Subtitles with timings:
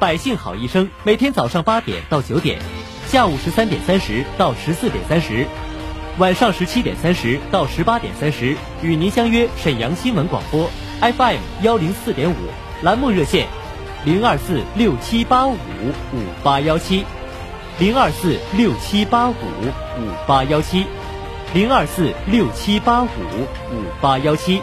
[0.00, 2.58] 百姓好医生每天早上八点到九点，
[3.06, 5.46] 下午十三点三十到十四点三十，
[6.16, 10.70] 晚上十七点三十到十八点三十，与您相约沈阳新闻广播
[11.02, 12.34] FM 幺零四点五，
[12.82, 13.46] 栏目热线
[14.06, 17.04] 零二四六七八五五八幺七，
[17.78, 20.86] 零二四六七八五五八幺七，
[21.52, 24.62] 零二四六七八五五八幺七。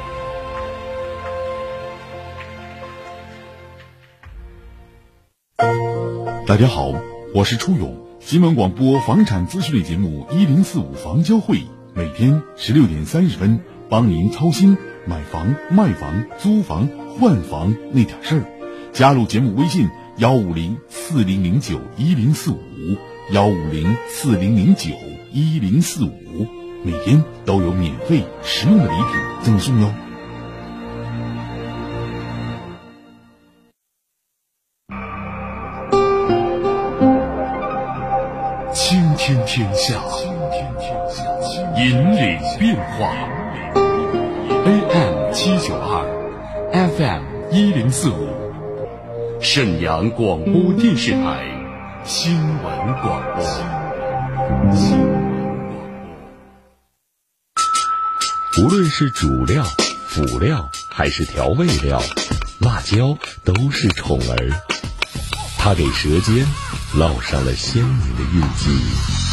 [6.47, 6.93] 大家好，
[7.33, 11.59] 我是初勇，新闻广播房产资讯类节目一零四五房交会，
[11.93, 16.87] 每天十六点三十分，帮您操心买房、卖房、租房、
[17.19, 18.45] 换房那点事儿。
[18.93, 22.57] 加入节目微信幺五零四零零九一零四五
[23.33, 24.91] 幺五零四零零九
[25.33, 26.47] 一零四五，
[26.81, 29.93] 每天都有免费实用的礼品赠送哟。
[39.47, 40.03] 天下，
[41.77, 43.15] 引领变化。
[44.65, 46.03] AM 七九二
[46.73, 47.23] ，FM
[47.55, 48.27] 一零四五，
[49.39, 51.45] 沈阳广播电视台
[52.03, 52.65] 新闻
[53.01, 53.45] 广播。
[58.61, 59.63] 无论是主料、
[60.09, 62.01] 辅料还是调味料，
[62.59, 64.51] 辣椒都是宠儿。
[65.57, 66.45] 它给舌尖
[66.95, 69.16] 烙上了鲜明的印记。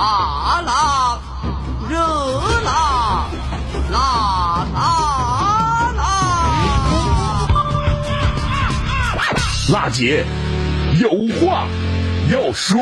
[0.00, 0.60] 辣。
[0.62, 1.18] 辣，
[1.88, 1.96] 热
[2.64, 3.26] 辣，
[3.90, 4.78] 辣辣
[5.96, 6.04] 辣！
[9.72, 10.24] 辣姐
[11.00, 11.66] 有话
[12.30, 12.78] 要说。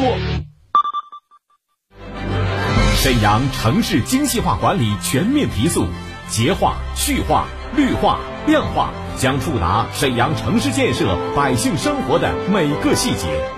[2.97, 5.87] 沈阳城市精细化管理全面提速，
[6.29, 7.47] 洁化、序化、
[7.77, 13.58] 绿化、量化，将触达沈阳城市建设百姓生活的每个细节。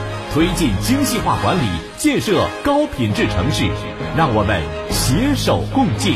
[0.33, 1.67] 推进精细化管理，
[1.97, 3.69] 建设高品质城市，
[4.15, 6.15] 让我们携手共进。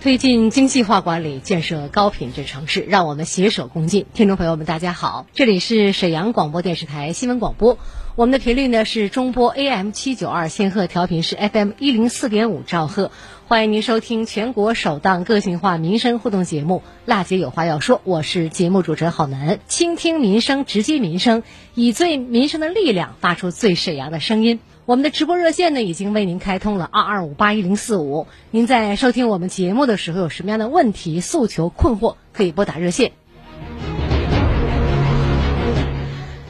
[0.00, 4.06] 推进精细化管理，建设高品质城市，让我们携手共进。
[4.14, 7.76] 听众朋友们，大家好，这里是沈阳广播电视台新闻广播，
[8.14, 13.10] 我们的频率呢是中波 AM 七九二，千赫调频是 FM 一零四点五兆赫。
[13.48, 19.60] 欢迎您收听全国首档个性化民生互动节目《辣姐有话要说》，我是节目主持人郝楠。
[19.68, 21.44] 倾听民生，直击民生，
[21.76, 24.58] 以最民生的力量发出最沈阳的声音。
[24.84, 28.26] 我们的直播热线呢已经为您开通了二二五八一零四五。
[28.50, 33.12] 您在收听我们节目的时候有什么样的问题、诉求、困惑，可以拨打热线。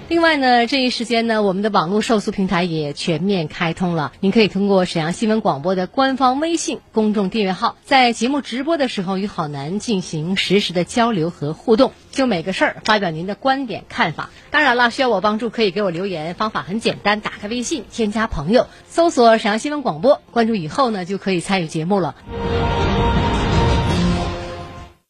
[0.08, 4.12] 另外呢，这一时间呢，我们的网络受诉平台也全面开通了。
[4.20, 14.30] 您可以通过沈阳新闻广播的官方微信公众订阅号，在节目直播的时候与好男进行实时的交流和互动，就每个事儿发表您的观点看法。
[14.52, 22.14] 当然了，需要我帮助可以给我留言，方法很简单，打开微信添加朋友，搜索沈阳新闻广播，关注以后呢，就可以参与节目了。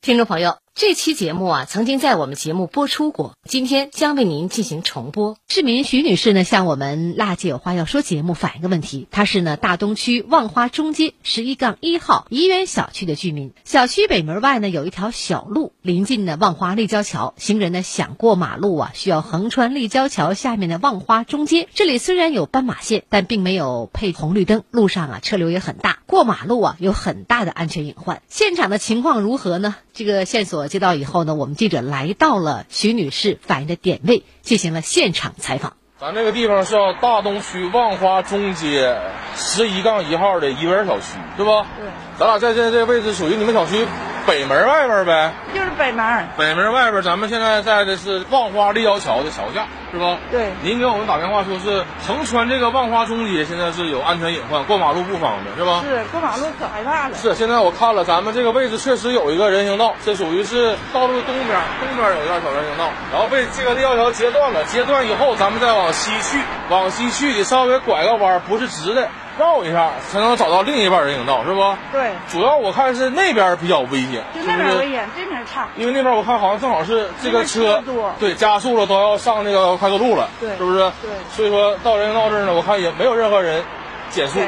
[0.01, 5.39] 听众朋友，这期节目啊，曾经在我们节目播出过，今天将为您进行重播。
[5.49, 13.55] 市民徐女士呢，向我们《辣姐有话要说》节目反映个问题，她是呢大东区望花中街十一杠一号怡园小区的居民。
[13.65, 21.71] 小区北门外呢有一条小路，临近呢望花立交桥，行人呢想过马路啊，需要横穿立交桥下面的望花中街。
[21.73, 28.21] 这里虽然有斑马线，但并没有配红绿灯，路上啊车流也很大，过马路啊有很大的安全隐患。
[28.29, 29.75] 现场的情况如何呢？
[29.95, 35.75] 这个线索接到以后呢，我们记者来到了徐女士反映的点位，进行了现场采访。
[35.99, 38.99] 咱这个地方是叫大东区望花中街
[39.35, 41.67] 十一杠一号的怡园小区，是吧？
[41.79, 41.89] 对。
[42.19, 43.87] 咱俩在这这位置属于你们小区
[44.27, 45.33] 北门外边呗？
[45.55, 46.29] 就是北门。
[46.37, 50.17] 北门外边，咱们现在在的是望花立交桥的桥下，是吧？
[50.31, 50.51] 对。
[50.63, 55.83] 您给我们打电话说是横穿这个望花中街，现在是有安全隐患，过马路不方便，是吧？
[55.85, 57.17] 是，过马路可害怕了。
[57.17, 66.39] 是，现在我看了，咱们这个位置确实有一个人行道，这属于是道路东边，东边有一段小人行道，然后被这个立交桥截断了，截断以后，咱们再往西去，
[66.69, 69.09] 往西去得稍微拐个弯，不是直的。
[69.39, 71.75] 绕一下才能找到另一半人行道，是不？
[71.93, 72.11] 对。
[72.29, 75.69] 主要我看是那边比较危险，就那边危险，这边差。
[75.77, 77.83] 因为那边我看好像正好是这个车，
[78.19, 80.79] 对，加速了都要上那个快速路了，对，是不是？
[81.03, 81.11] 对。
[81.35, 83.63] 所以说到人行道这儿呢，我看也没有任何人。
[84.11, 84.39] 减速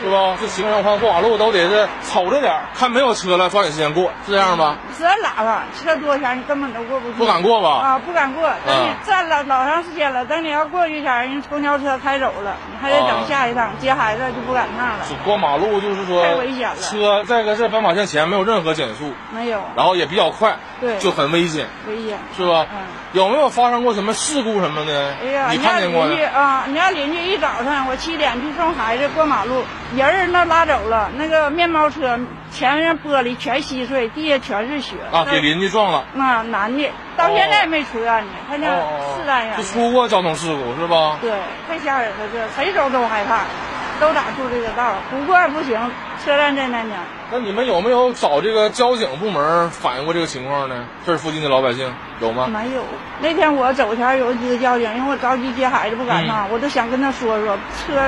[0.00, 0.36] 是吧？
[0.40, 4.76] 这行人看过马路都得是瞅着点看没有车了抓紧时间过，是这样吧？
[4.98, 7.14] 这喇叭，车多前你根本都过不去。
[7.14, 7.68] 不敢过吧？
[7.68, 8.48] 啊，不敢过。
[8.66, 15.04] 等你站了老长时间了，等你要过去前，人公交车开走了，你还得等下一趟接孩子就不赶趟了。
[15.24, 16.76] 过马路就是说太危险了。
[16.76, 19.60] 车在个是斑马线前没有任何减速，没有。
[19.76, 21.66] 然后也比较快，对，就很危险。
[21.88, 22.66] 危险是吧？
[22.70, 22.78] 嗯。
[23.12, 25.14] 有没有发生过什么事故什么的？
[25.22, 29.64] 哎呀，你看见过邻居啊，你家邻居一早上我七点去送孩子过马路。
[29.94, 32.18] 人儿那拉走了，那个面包车
[32.50, 34.96] 前面玻璃全稀碎，地下全是血。
[35.12, 36.04] 啊，给邻居撞了。
[36.14, 38.66] 那，男的，到现在没出院呢，他那
[39.14, 39.56] 四单元。
[39.56, 41.18] 就出过交通事故是吧？
[41.20, 41.32] 对，
[41.68, 43.42] 太吓人了，这谁走都害怕，
[44.00, 45.78] 都打住这个道，不过不行。
[46.24, 46.94] 车站在那呢。
[47.30, 50.86] 那你们有没有找这个交警部门反映过这个情况呢？
[51.04, 51.92] 这附近的老百姓
[52.22, 52.46] 有吗？
[52.46, 52.82] 没有。
[53.20, 58.00] 那天我走前有几个交警，因为我着急接孩子不敢上，我都想跟他说说，车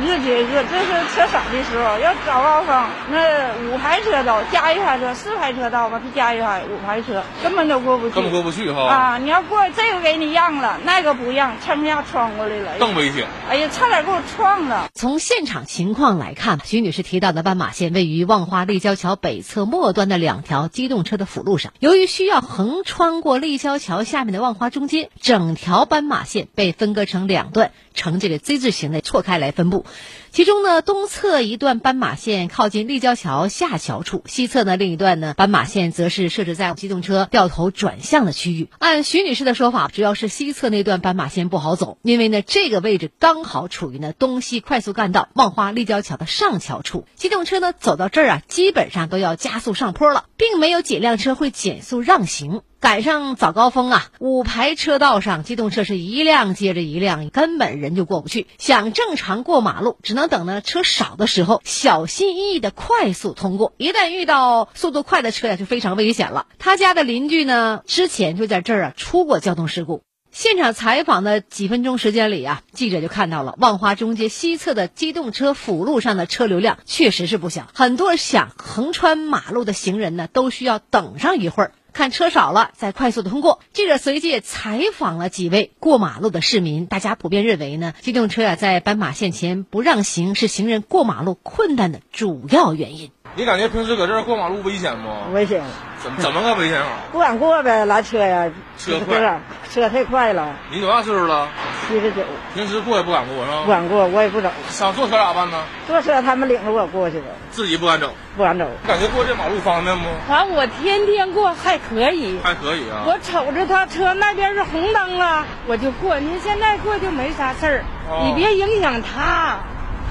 [0.00, 8.14] 一个接一个，这是车少的时候，要早高峰，那五排车道加一排车，四排车道吧，他加一排五排车，根本都过不去。
[8.14, 8.82] 根本过不去哈。
[8.86, 13.26] 啊，你要过这个给你让了，那个不让，蹭一下穿过来了，更危险。
[13.48, 14.84] 哎呀，差点给我撞了。
[14.94, 29.84] 从现场情况来看，徐女士提到的斑马线位于望花立交桥北侧末端的两条机动车的辅路上，由于需要横穿过立交桥下面的望花中间，整条斑马线被分割成两段，呈这个 Z 字形的错开来分布。
[30.32, 38.68] 其中呢，东侧一段斑马线靠近立交桥下桥处，西侧呢另一段呢斑马线则是设置在机动车掉头转向的区域。
[38.78, 52.62] 按徐女士的说法，主要是西侧那段斑马线不好走，因为呢这个位置刚好处于呢东西快速干道望花立交桥的上桥处，机动车呢走到这儿啊，基本上都要加速上坡了，并没有几辆车会减速让行。
[52.80, 58.46] 赶上早高峰啊，五排车道上机动车是一辆接着一辆，根本人就过不去。
[58.56, 63.74] 想正常过马路，只能等呢车少的时候，小心翼翼的快速通过。
[63.76, 66.46] 一旦遇到速度快的车呀，就非常危险了。
[66.58, 70.02] 他家的邻居呢，之前就在这儿啊出过交通事故。
[70.32, 81.72] 现场采访的几分钟时间里啊，记者就看到了万华中街西侧的机动车辅路上的车流量确实是不小，很多想横穿马路的行人呢，都需要等上一会儿。
[81.92, 83.60] 看车少了，再快速的通过。
[83.72, 93.10] 记者随即采访了几位过马路的市民，大家普遍认为呢，机动车啊在斑马线前不让行是行人过马路困难的主要原因。
[93.36, 95.32] 你感觉平时搁这儿过马路危险不？
[95.32, 95.62] 危险。
[96.02, 96.88] 怎么怎么个危险法？
[97.12, 98.50] 不敢过呗，拦车呀。
[98.78, 100.54] 车快，车太快了。
[100.70, 101.46] 你多大岁数了？
[101.86, 102.22] 七十九。
[102.54, 103.62] 平时过也不敢过是吧？
[103.66, 104.50] 不敢过，我也不走。
[104.70, 105.62] 想坐车咋办呢？
[105.86, 107.26] 坐车他们领着我过去的。
[107.50, 108.12] 自己不敢走？
[108.36, 108.66] 不敢走。
[108.86, 110.04] 感觉过这马路方便不？
[110.26, 112.40] 反正我天天过还可以。
[112.42, 113.04] 还可以啊。
[113.06, 116.18] 我瞅着他车那边是红灯了，我就过。
[116.18, 117.84] 您现在过就没啥事儿，
[118.24, 119.58] 你别影响他。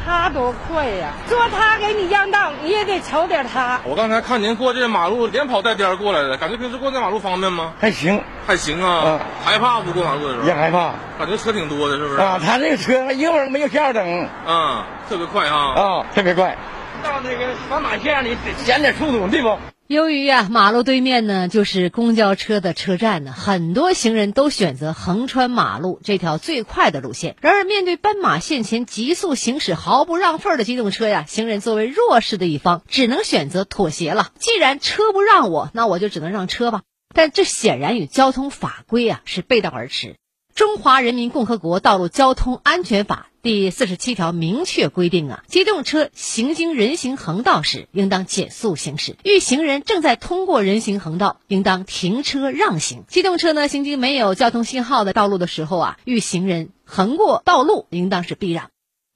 [0.09, 1.13] 他多快呀！
[1.27, 3.79] 说他给你让道，你也得瞅点他。
[3.83, 7.73] 我刚才看您过这马路连跑带颠过来的，感觉平时过这马路方便吗？
[7.79, 9.19] 还行，还行啊。
[9.45, 10.47] 害怕不过马路的时候？
[10.47, 10.93] 也害怕。
[11.19, 12.19] 感觉车挺多的，是不是？
[12.19, 14.27] 啊，他这个车一会儿没有信号灯。
[14.47, 15.73] 啊，特别快啊。
[15.75, 16.57] 啊，特别快。
[17.03, 18.35] 到那个斑马线里
[18.65, 19.55] 减点速度，对不？
[19.89, 27.35] 由于啊，马路对面呢就是公交车的车站呢，很多行人都选择横穿马路这条最快的路线。
[27.41, 34.31] 然而，面对斑马线前急速行驶、毫不让份的机动车呀，行人作为弱势的一方，只能选择妥协了。
[34.37, 36.83] 既然车不让我，那我就只能让车吧。
[37.15, 40.07] 但这显然与交通法规啊是背道而驰。
[40.55, 43.27] 《中华人民共和国道路交通安全法》。
[43.41, 53.05] 第四十七条明确规定啊，机动车行经人行横道时，应当减速行驶；遇行人正在通过人行横道，应当停车让行。
[53.07, 58.69] 机动车呢，行经没有交通信号的道路的时候啊，遇行人横过道路，应当是避让。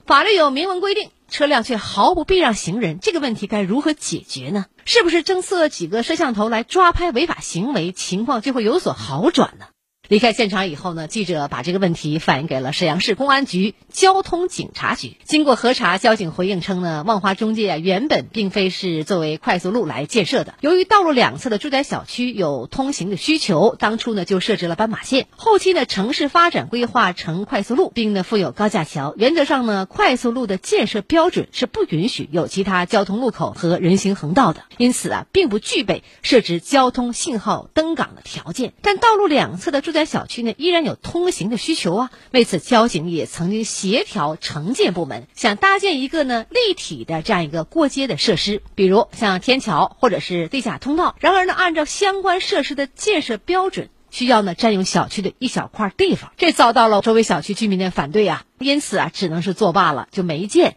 [0.05, 4.67] 法律有明文规定，车辆却毫不避让行人，这个问题该如何解决呢？
[4.85, 9.65] 是不是增设几个摄像头来抓拍违法行为，情况就会有所好转呢？
[10.09, 15.15] 离开现场以后呢，记者把这个问题反映给了沈阳市公安局交通警察局。
[15.23, 20.55] 经过核查，交警回应称呢，万华中介啊原本并非是作为快速路来建设的。
[20.59, 25.27] 由于道路两侧的住宅小区有通行的需求，当初呢就设置了斑马线。
[25.37, 29.13] 后期呢城市发展规划成快速路，并呢附有高架桥。
[29.15, 38.73] 原则上呢，快速路的建设标准是不允许有其他交通路口和人行横道的，因此啊，并不具备设置交通信号灯岗的条件。
[38.81, 51.15] 但道路两侧的住宅小区呢依然有通行的需求啊，为此交警也曾经协调城建部门，想搭建一个呢立体的这样一个过街的设施，比如像天桥或者是地下通道。
[51.19, 60.75] 然而呢，按照相关设施的建设标准，需要呢占用小区的一小块地方，这遭到了周围小区居民的反对啊，因此啊只能是作罢了，就没建。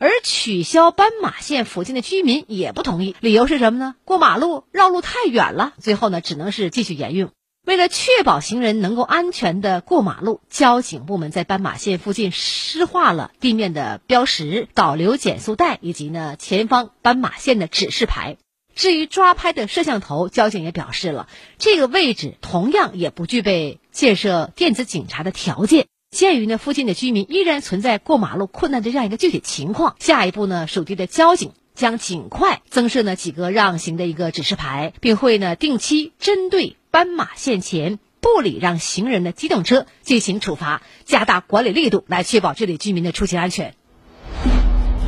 [0.00, 3.96] 而取消斑马线附近的居民也不同意，理由是什么呢？
[4.04, 7.30] 过马路绕路太远了，最后呢只能是继续沿用。
[7.68, 18.38] 为了确保行人能够安全的过马路，交警部门在斑马线附近施画了地面的标识、导流减速带以及呢前方斑马线的指示牌。
[18.74, 25.88] 至于抓拍的摄像头，交警也表示了，这个位置同样也不具备建设电子警察的条件。
[26.10, 31.52] 鉴于呢附近的居民依然存在过马路困难的这样一个具体情况，下一步呢属地的交警。
[31.74, 43.74] 将尽快增设呢几个让行的一个指示牌，并会呢定期针对斑马线前不礼让行人的机动车进行处罚，加大管理力度，来确保这里居民的出行安全。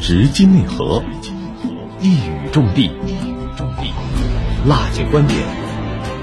[0.00, 1.02] 直击内核，
[2.00, 2.90] 一语中的，
[4.66, 5.40] 辣姐观点，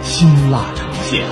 [0.04, 1.26] 辛辣呈现。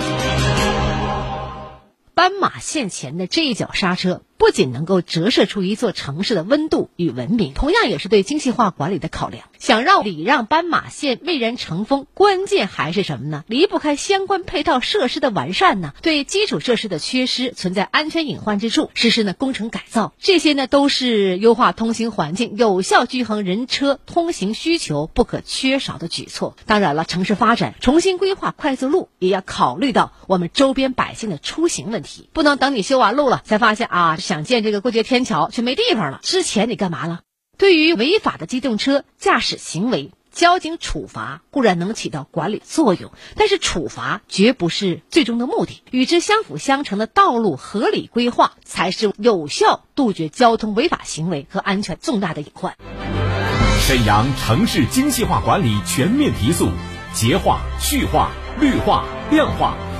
[2.15, 4.24] 斑马线前的这一脚刹车。
[4.38, 9.46] 不仅能够折射出一座城市的温度与文明，同样也是对精细化管理的考量。
[9.58, 13.44] 想让礼让斑马线蔚然成风，关键还是什么呢？
[13.48, 15.94] 离不开相关配套设施的完善呢？
[16.01, 26.56] 对基础设施的缺失、存在安全隐患之处，实施呢工程改造，这些呢都是优化通行环境、有效均衡人车通行需求不可缺少的举措。
[26.65, 34.18] 当然了，城市发展重新规划快速路，也要考虑到我们周边百姓的出行问题，不能等你修完路了才发现啊。
[34.25, 36.20] 想建这个过街天桥，却没地方了。
[36.24, 37.20] 之前你干嘛了？
[37.60, 45.84] 对于违法的机动车驾驶行为，交警处罚固然能起到管理作用，但是处罚绝不是最终的目的。
[45.91, 52.75] 与之相辅相成的道路合理规划，才是有效杜绝交通违法行为和安全重大的隐患。
[53.79, 56.70] 沈阳城市精细化管理全面提速，
[57.13, 59.77] 洁化、序化、绿化、亮化。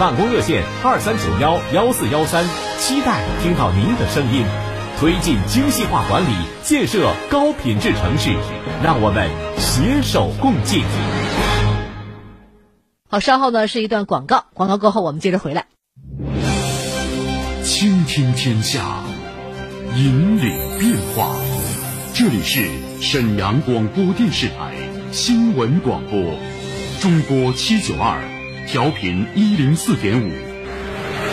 [0.00, 2.42] 办公热线二三九幺幺四幺三，
[2.78, 4.46] 期待听到您的声音。
[4.98, 8.34] 推进精细化管理，建设高品质城市，
[8.82, 9.28] 让我们
[9.58, 10.84] 携手共进。
[13.10, 15.66] 好，稍后呢是一段广告，广告过后我们接着回来。
[17.62, 19.02] 倾听天下，
[19.96, 21.36] 引领变化。
[22.14, 22.70] 这里是
[23.02, 24.72] 沈阳广播电视台
[25.12, 26.18] 新闻广播，
[27.02, 28.18] 中波七九二，
[28.72, 30.30] 调频一零四点五，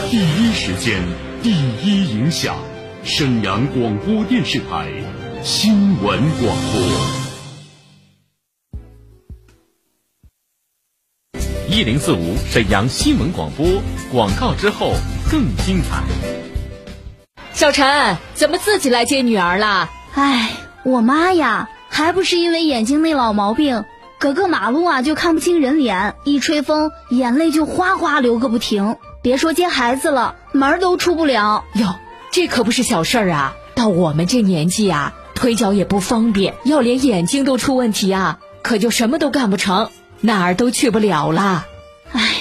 [0.10, 1.04] 第一时间，
[1.44, 2.58] 第一影响。
[3.04, 4.92] 沈阳广播电视台
[5.44, 6.82] 新闻广播。
[11.70, 13.68] 一零四五沈阳新闻广播
[14.12, 14.94] 广告之后
[15.30, 16.02] 更精彩。
[17.54, 19.92] 小陈，怎么自己来接女儿了？
[20.16, 20.54] 哎，
[20.84, 23.86] 我妈呀，还不是因为眼睛那老毛病，
[24.20, 28.98] 隔个马路啊就看不清人脸，一吹风眼泪就哗哗流个不停。
[29.22, 31.66] 别说接孩子了，门都出不了。
[31.74, 31.96] 哟，
[32.32, 33.56] 这可不是小事儿啊！
[33.76, 39.90] 到我们这年纪啊，腿脚也不方便，要连眼睛都出问题啊，可就什么都干不成。
[40.22, 41.68] 哪儿都去不了了，
[42.12, 42.36] 哎，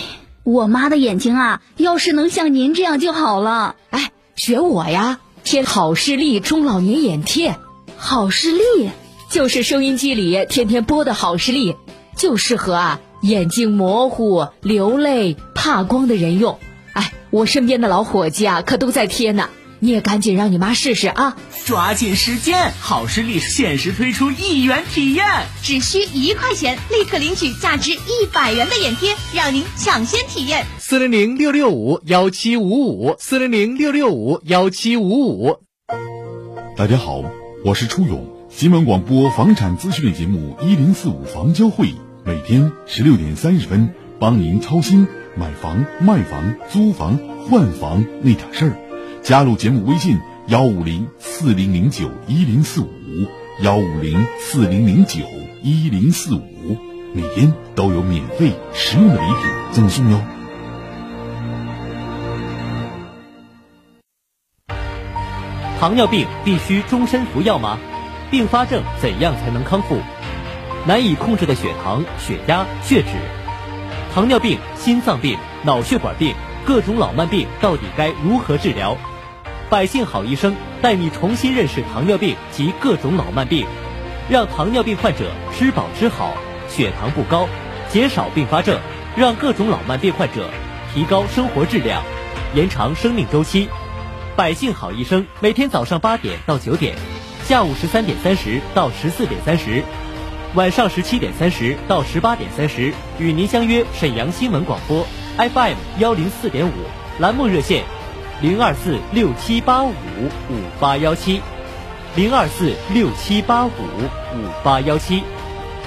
[0.45, 3.77] 我妈的眼睛啊，要是能像您这样就好了。
[3.91, 7.57] 哎，学我呀，贴好视力中老年眼贴。
[7.99, 8.91] 好视力
[9.29, 11.77] 就是收音机里天天播的好视力，
[12.17, 16.59] 就适合啊眼睛模糊、流泪、怕光的人用。
[16.93, 19.49] 哎，我身边的老伙计啊，可都在贴呢。
[19.79, 21.37] 你也赶紧让你妈试试啊！
[21.67, 25.27] 抓紧时间，好视力限时推出一元体验，
[25.63, 30.65] 只需一块钱，立刻领取价值一百元的眼贴，让您抢先体验。
[30.79, 35.59] 四零零六六五幺七五五，四零零六六五幺七五五。
[36.75, 37.23] 大家好，
[37.63, 41.91] 我是初勇，新闻广播房产资讯类节目一零四五房交会，
[42.25, 48.73] 每天十六点三十分，帮您操心买房、卖房、租房、换房那点事儿。
[49.23, 52.89] 加入节目微信幺五零四零零九一零四五
[53.61, 55.21] 幺五零四零零九
[55.63, 56.79] 一零四五，
[57.13, 60.19] 每天都有免费实用的礼品赠送哟。
[65.79, 67.79] 糖尿病必须终身服药吗？
[68.31, 69.99] 并发症怎样才能康复？
[70.87, 73.09] 难以控制的血糖、血压、血脂，
[74.15, 78.97] 糖尿病、心脏病、脑血管病，各种老慢病到底该如何治疗？
[79.69, 83.67] 百姓好医生带你重新认识糖尿病及各种老慢病，
[84.29, 86.35] 让糖尿病患者吃饱吃好，
[86.69, 87.49] 血糖不高，
[87.89, 88.79] 减少并发症，
[89.17, 90.49] 让各种老慢病患者
[90.95, 92.01] 提高生活质量，
[92.55, 93.69] 延长生命周期。
[94.37, 96.95] 百姓好医生每天早上八点到九点，
[97.47, 99.81] 下午十三点三十到十四点三十，
[100.57, 105.07] 晚上十七点三十到十八点三十，与您相约沈阳新闻广播
[105.37, 106.73] FM 幺零四点五
[107.21, 107.85] 栏目热线。
[108.43, 109.93] 零二四六七八五
[110.51, 111.41] 五八幺七，
[112.17, 115.23] 零二四六七八五五八幺七，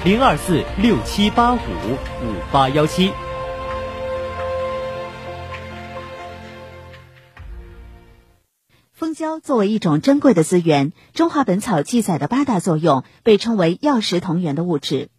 [0.02, 3.12] 零二四六七八五五八幺七。
[9.20, 15.10] 胶作为一种珍贵的资源，《中华本草》记载的八大作用被称为药食同源的物质。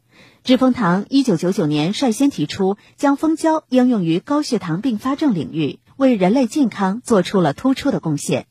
[0.44, 5.80] 知蜂堂一九九九年率先提出将蜂胶应用于高血糖并发症领域。
[5.98, 8.48] 为人类健康做出了突出的贡献。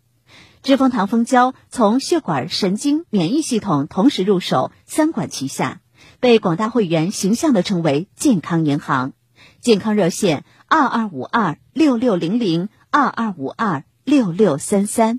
[0.62, 5.80] 知蜂堂蜂胶从血管、神经、免疫系统同时入手，三管齐下，
[6.20, 9.14] 被广大会员形象地称为“健康银行”。
[9.60, 15.18] 健康热线：二二五二六六零零二二五二六六三三。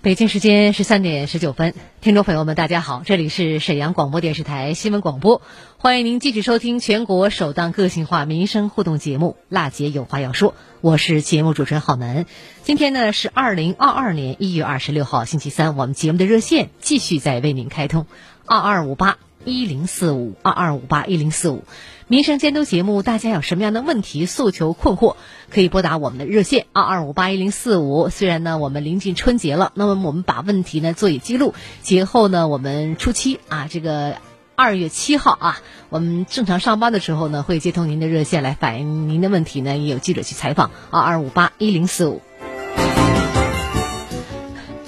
[0.00, 5.42] 北京时间十三点十九分，听众朋友们，大家好，这里是沈阳广播电视台新闻广播，
[5.76, 12.26] 欢迎您继续收听全国首档个性化民生互动节目《辣姐有话要说》，我是节目主持人浩南。
[12.62, 18.06] 今天呢是二零二二年一月二十六号星期三，我们节目的热线继续在为您开通
[18.46, 19.18] 二二五八。
[19.48, 21.64] 一零四五二二五八一零四五，
[22.06, 25.16] 民生监督节目，大家有什么样的问题、诉求、困惑，
[25.50, 28.08] 可以拨打我们的热线二二五八一零四五。
[28.10, 34.16] 虽然呢，我们临近春节了，那么我们把问题呢做以记录，节后呢，我们初七啊，这个
[34.54, 42.20] 二月七号啊，我们正常上班的时候呢，会接通您的热线来反映您的问题呢，也有记者去采访二，二五八一零四五。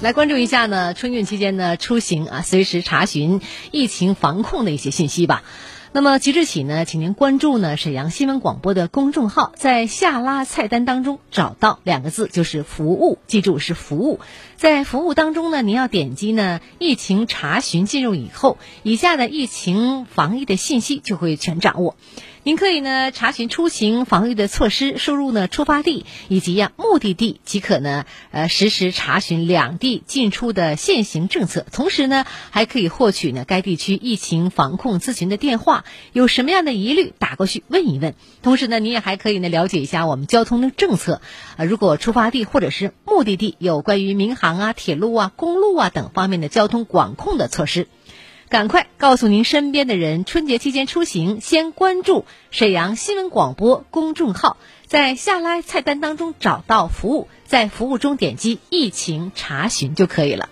[0.01, 5.43] 来关注一下呢，春运期间呢出行啊，随时查询疫情防控的一些信息吧。
[5.91, 14.19] 那么即日起呢，请您关注呢沈阳新闻广播的公众号，在下拉菜单当中找到两个字，就是服务，记住是服务。
[14.55, 21.95] 在服务当中呢，您要点击呢疫情查询进入以后，以下的疫情防疫的信息就会全掌握。
[22.43, 38.15] 您可以呢查询出行防御的措施，输入呢出发地以及呀目的地即可呢呃实时查询两地进出的现行政策，同时呢还可以获取呢该地区疫情防控咨询的电话，有什么样的疑虑打过去问一问。
[38.41, 41.21] 同时呢你也还可以呢了解一下我们交通的政策，
[41.57, 47.87] 呃如果出发地或者是目的地有关于民航啊、铁路啊、公路啊等方面的交通管控的措施。
[48.51, 60.49] 赶快告诉您身边的人，春节期间出行先关注沈阳新闻广播公众号，在下拉菜单当中找到服务，在服务中点击疫情查询就可以了。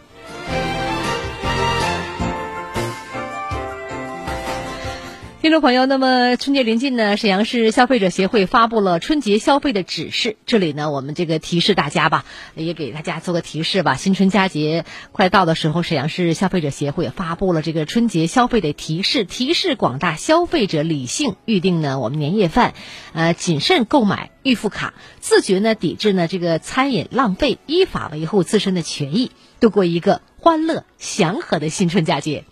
[5.42, 10.36] 听众朋友，那么春节临近呢，沈阳市消费者协会发布了春节消费的指示。
[10.46, 12.26] 这里呢，我们这个提示大家吧，
[12.56, 13.96] 也给大家做个提示吧。
[13.96, 22.74] 新春佳节快到的时候，沈阳市消费者协会发布了这个春节消费的提示，提示广大消费者理性预定呢我们年夜饭，
[23.14, 32.44] 呃，谨慎购买预付卡，自觉呢抵制呢这个餐饮浪费，依法维护自身的权益，度过一个欢乐祥和的新春佳节。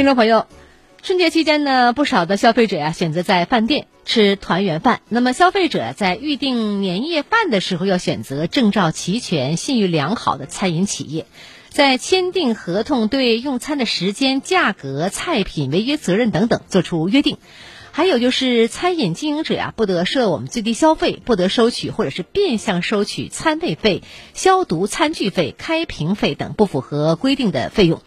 [0.00, 0.46] 听众朋友，
[1.02, 5.02] 春节期间呢，不少的消费者呀选择在饭店吃团圆饭。
[5.10, 11.26] 那么，消费者在预订年夜饭的时候，要选择证照齐全、信誉良好的餐饮企业，
[11.68, 17.36] 在签订合同对用餐的时间、价格、菜品、违约责任等等做出约定。
[17.92, 28.00] 还有就是，餐饮经营者呀，不得设我们最低消费，不得收取或者是变相收取餐位费、消毒餐具费、开瓶费等不符合规定的费用。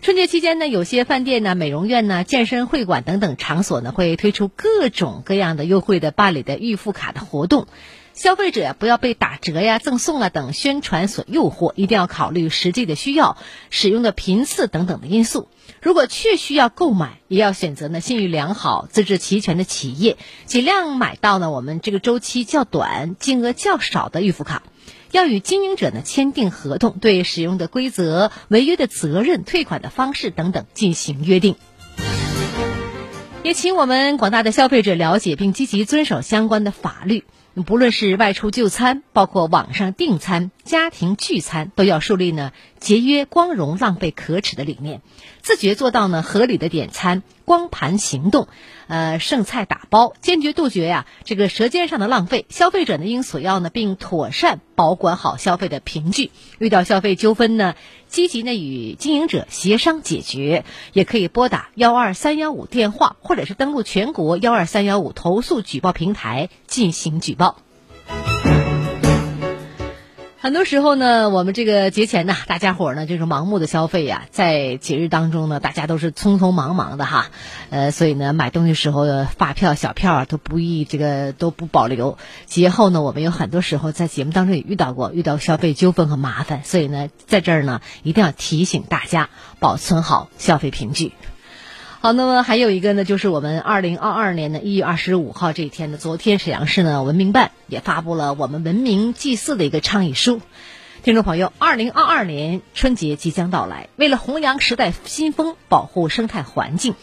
[0.00, 7.66] 春节期间呢，有些饭店呢、美容院呢、健身会馆等等场所呢，会推出各种各样的优惠的办理的预付卡的活动。
[8.14, 13.36] 消费者不要被打折呀、赠送啊等宣传所诱惑，一定要考虑实际的需要、
[13.70, 15.48] 使用的频次等等的因素。
[15.82, 24.62] 如果确需要购买，也要选择呢信誉良好、资质齐全的企业，尽量买到呢我们这个周期较短、金额较少的预付卡。
[25.10, 31.56] 要与经营者呢签订合同，对使用的规则、违约的责任、退款的方式等等进行约定。
[33.42, 37.24] 也请我们广大的消费者了解并积极遵守相关的法律。
[37.66, 45.00] 不论是外出就餐，包括网上订餐、家庭聚餐，都要树立呢节约、光荣、浪费可耻的理念，
[45.40, 48.48] 自觉做到呢合理的点餐、光盘行动，
[48.86, 52.44] 呃剩菜打包，坚决杜绝呀这个舌尖上的浪费。
[52.50, 56.30] 消费者呢应索要呢，并妥善保管好消费的凭据。
[56.58, 57.74] 遇到消费纠纷呢，
[58.06, 67.56] 积极呢与经营者协商解决，也可以拨打幺二三幺五电话，或者是登录全国幺二三幺五投诉举报平台进行举报。
[70.40, 77.26] 很多时候呢，我们这个节前呢，大家伙呢就是盲目的消费呀，在节日当中呢，大家都是匆匆忙忙的哈，
[77.70, 82.18] 呃，所以呢，买东西时候的发票、小票啊都不易这个都不保留。
[82.46, 91.14] 节后呢，我们有很多时候在节目当中也遇到过，遇到消费纠纷和麻烦，所以呢，在这儿呢，一定要提醒大家保存好消费凭据。
[92.00, 100.40] 好，那么还有一个呢，就是我们二零二二年的一月二十五号这一天呢，昨天沈阳市呢文明办也发布了我们文明祭祀的一个倡议书。
[101.02, 106.94] 听众朋友，二零二二年春节即将到来，为了弘扬时代新风，保护生态环境，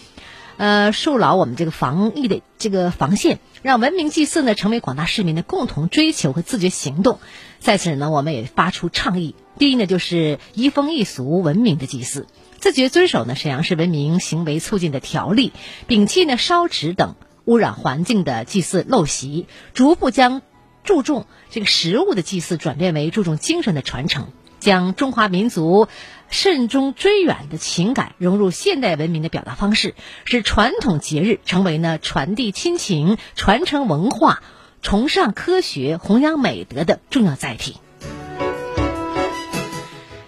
[0.56, 7.20] 呃，树牢我们这个防疫的这个防线，让文明祭祀呢成为广大市民的共同追求和自觉行动。
[7.60, 12.28] 在此呢，我们也发出倡议：第一呢，就是移风易俗、文明的祭祀。
[12.66, 15.54] 自觉遵守呢沈阳市文明行为促进的条例，
[15.88, 20.42] 摒弃呢烧纸等污染环境的祭祀陋习，逐步将
[20.84, 25.88] 注重这个食物的祭祀转变为注重精神的传承，将中华民族
[26.28, 34.42] 慎终追远的情感融入现代文明的表达方式，使传统节日成为呢传递亲情、传承文化、
[34.82, 37.76] 崇尚科学、弘扬美德的重要载体。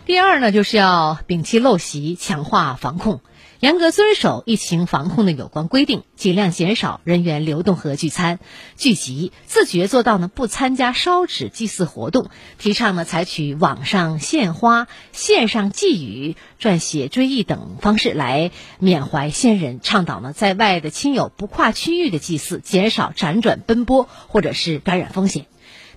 [0.08, 3.20] 第二呢，就是要摒弃陋习，强化防控。
[3.60, 8.40] 严格遵守疫情防控的有关规定，尽量减少人员流动和聚餐、
[8.78, 12.30] 聚集，自觉做到呢不参加烧纸祭祀活动。
[12.58, 19.82] 提倡呢采取网上献花、线上寄语、撰写追忆等方式来缅怀先人。
[19.82, 25.48] 倡导呢在外的亲友不跨区域的祭祀，减少辗转奔波或者是感染风险。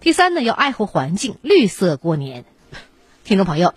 [0.00, 2.44] 第三呢，要爱护环境，绿色过年。
[3.24, 3.74] 听众朋友。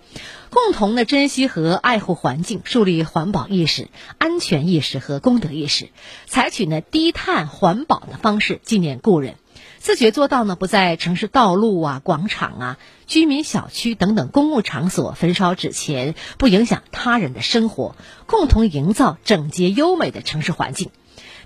[0.50, 5.88] 共同的珍惜和爱护环境，树立环保意识、安全意识和公德意识，
[6.26, 9.34] 采取呢低碳环保的方式纪念故人，
[9.78, 20.92] 自觉做到呢不在城市道路啊、广场啊、居民小区等等公共场所焚烧纸钱，不影响他人的生活，共同营造整洁优美的城市环境。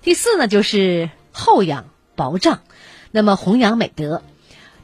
[0.03, 2.59] 第四呢，就是厚养薄葬，
[3.11, 4.23] 那么弘扬美德，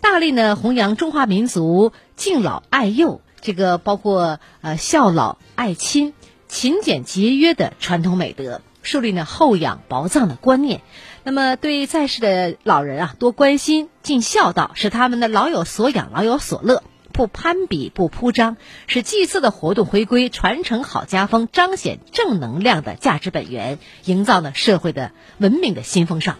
[0.01, 3.21] 大力呢弘扬中华民族敬老爱幼。
[3.41, 6.15] 这个包括呃孝老爱亲、
[6.49, 10.81] 勤俭节约的传统美德，树立呢厚养薄葬的观念。
[11.25, 26.39] 那么对在世的老人啊，多关心、尽孝道，使他们的老有所养、老有所乐，不攀比、不铺张，使祭祀的活动回归传承好家风、彰显正能量的价值本源，营造呢社会的文明的新风尚。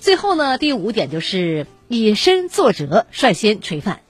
[0.00, 4.00] 最后呢，第五点就是以身作则，率先垂范。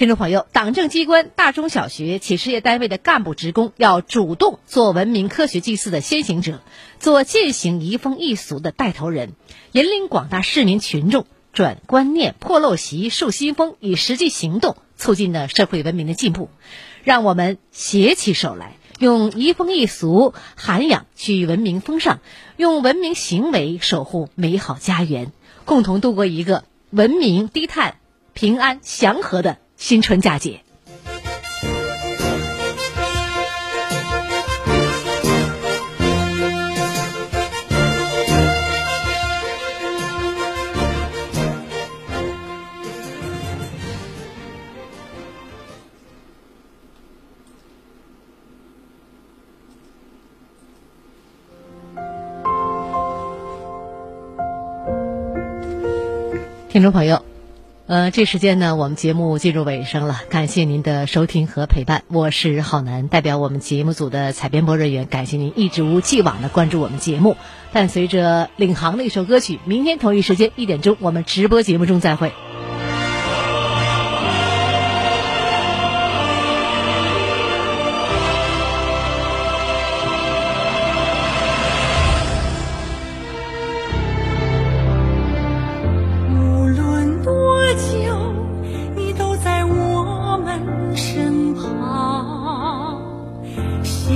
[0.00, 6.62] 听众朋友，党政机关、大中小学、企事业单位的干部职工要主动做文明科学祭祀的先行者，
[6.98, 9.34] 做践行移风易俗的带头人，
[9.72, 16.48] 引领广大市民群众转观念、破陋习、树新风，以实际行动促进了社会文明的进步。
[17.04, 22.20] 让我们携起手来，用移风易俗涵养去文明风尚，
[22.56, 25.30] 用文明行为守护美好家园，
[25.66, 27.96] 共同度过一个文明、低碳、
[28.32, 29.58] 平安、祥和的。
[29.80, 30.60] 新春佳节。
[56.68, 57.29] 听众朋友。
[57.90, 67.36] 呃，这时间呢，我们节目进入尾声了，感谢您的收听和陪伴，我是浩南，代表我们节目组的采编播人员，感谢您一直无既往的关注我们节目。
[67.72, 72.30] 伴随着领航的一首歌曲，明天同一时间一点钟，我们直播节目中再会。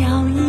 [0.04, 0.43] 摇曳